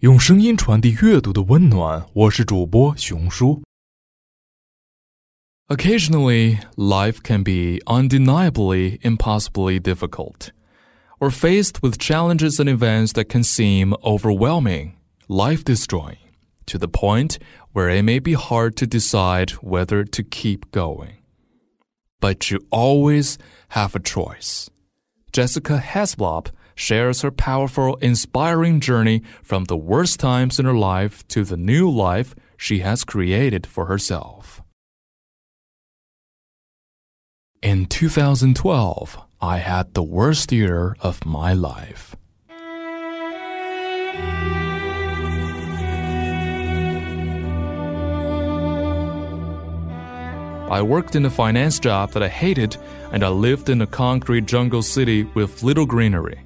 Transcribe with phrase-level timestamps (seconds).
[0.00, 2.06] 用声音传递阅读的温暖。
[2.12, 3.60] 我是主播雄叔。
[5.66, 10.52] Occasionally, life can be undeniably, impossibly difficult.
[11.18, 14.92] Or faced with challenges and events that can seem overwhelming,
[15.26, 16.30] life destroying,
[16.66, 17.38] to the point
[17.72, 21.24] where it may be hard to decide whether to keep going.
[22.20, 23.36] But you always
[23.70, 24.70] have a choice.
[25.32, 31.44] Jessica Heslop shares her powerful, inspiring journey from the worst times in her life to
[31.44, 34.62] the new life she has created for herself.
[37.60, 42.14] In 2012, I had the worst year of my life.
[50.70, 52.76] I worked in a finance job that I hated,
[53.10, 56.38] and I lived in a concrete jungle city with little greenery.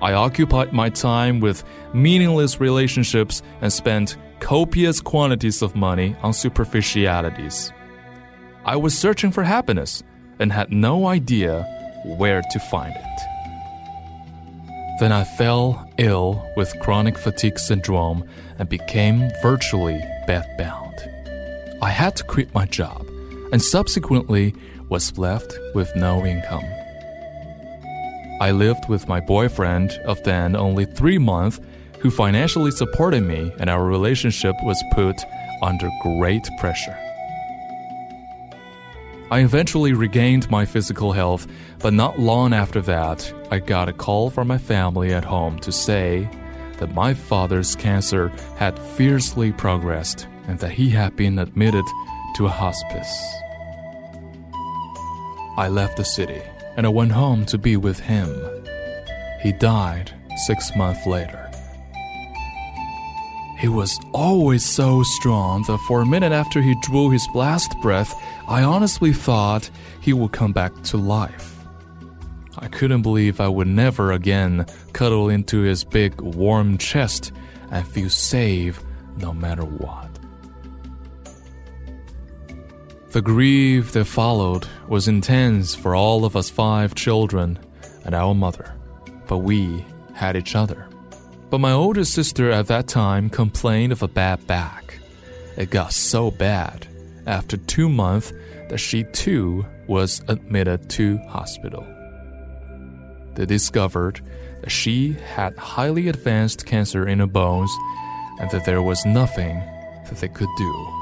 [0.00, 7.72] I occupied my time with meaningless relationships and spent copious quantities of money on superficialities.
[8.64, 10.02] I was searching for happiness
[10.38, 11.62] and had no idea
[12.04, 13.20] where to find it.
[15.00, 20.96] Then I fell ill with chronic fatigue syndrome and became virtually bedbound.
[21.80, 23.06] I had to quit my job
[23.52, 24.54] and subsequently
[24.88, 26.64] was left with no income.
[28.40, 31.60] I lived with my boyfriend of then only three months,
[31.98, 35.16] who financially supported me, and our relationship was put
[35.62, 36.96] under great pressure.
[39.30, 41.46] I eventually regained my physical health,
[41.80, 45.72] but not long after that, I got a call from my family at home to
[45.72, 46.28] say
[46.78, 51.84] that my father's cancer had fiercely progressed and that he had been admitted
[52.36, 53.34] to a hospice.
[55.58, 56.40] I left the city
[56.78, 58.32] and I went home to be with him.
[59.42, 60.14] He died
[60.46, 61.50] six months later.
[63.58, 68.14] He was always so strong that for a minute after he drew his last breath,
[68.46, 69.68] I honestly thought
[70.00, 71.56] he would come back to life.
[72.56, 77.32] I couldn't believe I would never again cuddle into his big warm chest
[77.72, 78.80] and feel safe
[79.16, 80.17] no matter what.
[83.10, 87.58] The grief that followed was intense for all of us five children
[88.04, 88.74] and our mother,
[89.26, 89.82] but we
[90.12, 90.86] had each other.
[91.48, 94.98] But my older sister at that time complained of a bad back.
[95.56, 96.86] It got so bad
[97.26, 98.34] after two months
[98.68, 101.86] that she too was admitted to hospital.
[103.36, 104.20] They discovered
[104.60, 107.70] that she had highly advanced cancer in her bones
[108.38, 109.60] and that there was nothing
[110.04, 110.97] that they could do.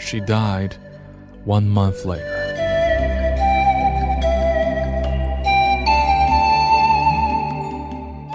[0.00, 0.76] She died
[1.44, 2.36] one month later.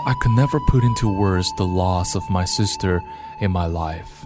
[0.08, 3.02] I could never put into words the loss of my sister
[3.42, 4.26] in my life.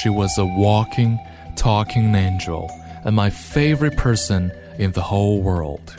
[0.00, 1.18] She was a walking,
[1.56, 2.70] talking angel
[3.04, 5.96] and my favorite person in the whole world.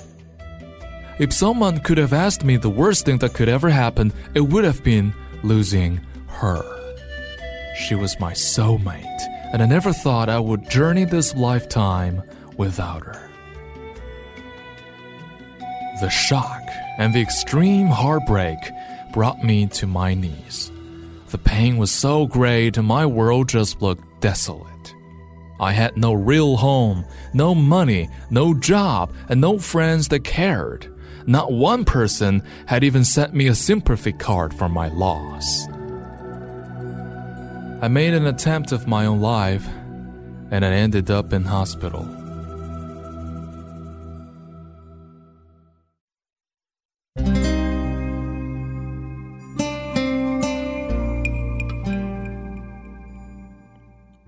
[1.20, 4.64] If someone could have asked me the worst thing that could ever happen, it would
[4.64, 6.64] have been losing her.
[7.76, 12.22] She was my soulmate and I never thought I would journey this lifetime
[12.58, 13.30] without her.
[16.02, 16.62] The shock
[16.98, 18.58] and the extreme heartbreak
[19.14, 20.74] brought me to my knees.
[21.30, 24.94] The pain was so great, and my world just looked desolate.
[25.58, 30.94] I had no real home, no money, no job, and no friends that cared.
[31.28, 35.66] Not one person had even sent me a sympathy card for my loss.
[37.86, 39.68] I made an attempt of my own life,
[40.50, 42.04] and I ended up in hospital.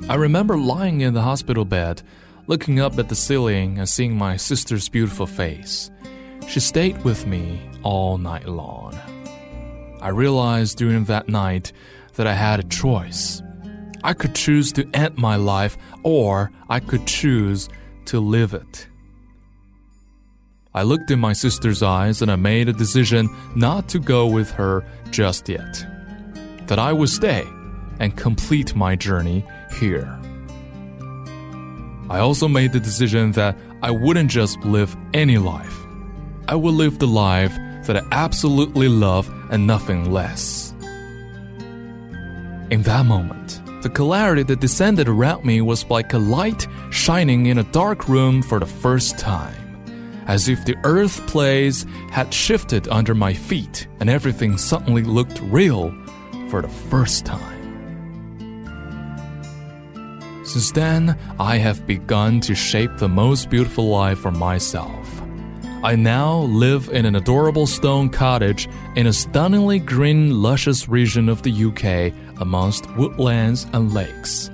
[0.08, 2.04] I remember lying in the hospital bed,
[2.46, 5.90] looking up at the ceiling and seeing my sister's beautiful face.
[6.48, 8.94] She stayed with me all night long.
[10.00, 11.74] I realized during that night
[12.18, 13.42] that I had a choice.
[14.08, 17.68] I could choose to end my life, or I could choose
[18.06, 18.88] to live it.
[20.74, 24.50] I looked in my sister's eyes and I made a decision not to go with
[24.52, 25.86] her just yet.
[26.68, 27.46] That I would stay
[28.00, 29.46] and complete my journey
[29.78, 30.18] here.
[32.10, 35.78] I also made the decision that I wouldn't just live any life.
[36.48, 37.54] I would live the life
[37.88, 40.74] that I absolutely love and nothing less.
[42.70, 47.60] In that moment, the clarity that descended around me was like a light shining in
[47.60, 49.56] a dark room for the first time.
[50.28, 55.92] as if the earth place had shifted under my feet and everything suddenly looked real
[56.50, 57.56] for the first time.
[60.44, 65.17] Since then, I have begun to shape the most beautiful life for myself.
[65.84, 71.44] I now live in an adorable stone cottage in a stunningly green, luscious region of
[71.44, 74.50] the UK amongst woodlands and lakes.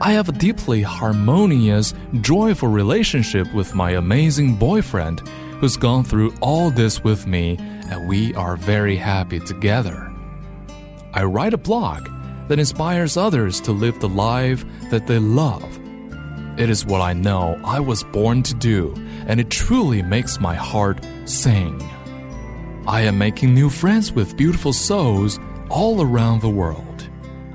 [0.00, 5.20] I have a deeply harmonious, joyful relationship with my amazing boyfriend
[5.58, 10.12] who's gone through all this with me, and we are very happy together.
[11.12, 12.08] I write a blog
[12.46, 15.80] that inspires others to live the life that they love.
[16.56, 18.94] It is what I know I was born to do,
[19.26, 21.82] and it truly makes my heart sing.
[22.86, 27.08] I am making new friends with beautiful souls all around the world.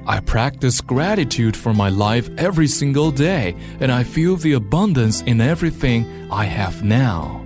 [0.05, 5.39] I practice gratitude for my life every single day, and I feel the abundance in
[5.39, 7.45] everything I have now.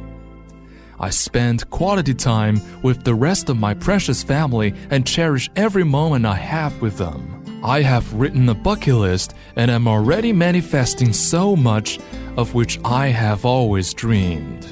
[0.99, 6.25] I spend quality time with the rest of my precious family and cherish every moment
[6.25, 7.42] I have with them.
[7.63, 11.97] I have written a bucket list and am already manifesting so much
[12.35, 14.65] of which I have always dreamed.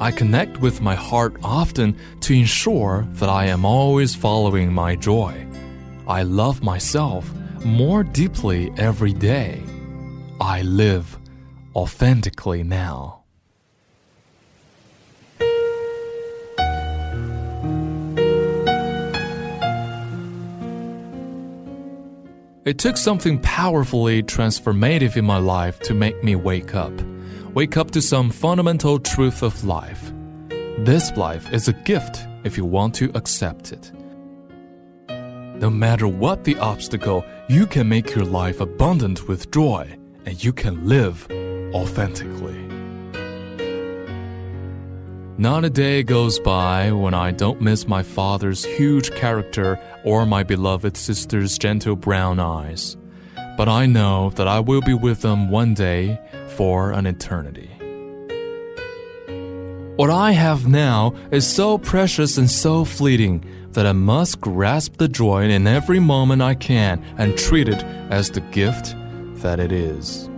[0.00, 5.46] I connect with my heart often to ensure that I am always following my joy.
[6.08, 7.30] I love myself
[7.66, 9.62] more deeply every day.
[10.40, 11.18] I live
[11.76, 13.19] authentically now.
[22.66, 26.92] It took something powerfully transformative in my life to make me wake up.
[27.54, 30.12] Wake up to some fundamental truth of life.
[30.80, 33.90] This life is a gift if you want to accept it.
[35.08, 39.96] No matter what the obstacle, you can make your life abundant with joy
[40.26, 41.26] and you can live
[41.72, 42.69] authentically.
[45.40, 50.42] Not a day goes by when I don't miss my father's huge character or my
[50.42, 52.98] beloved sister's gentle brown eyes.
[53.56, 57.70] But I know that I will be with them one day for an eternity.
[59.96, 65.08] What I have now is so precious and so fleeting that I must grasp the
[65.08, 68.94] joy in every moment I can and treat it as the gift
[69.40, 70.28] that it is.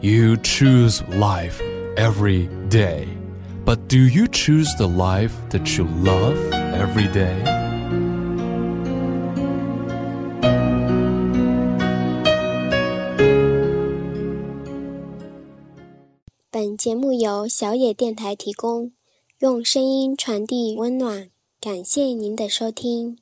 [0.00, 1.60] You choose life
[1.96, 3.08] every day.
[3.64, 6.36] But do you choose the life that you love
[6.74, 7.42] every day?
[16.52, 18.92] 《本节目由小也电台提供，
[19.38, 21.30] 用声音传递温暖。
[21.60, 23.18] 感谢您的收听。